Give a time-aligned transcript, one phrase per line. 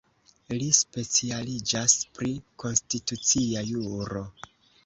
[0.53, 2.31] Li specialiĝas pri
[2.65, 4.29] konstitucia juro.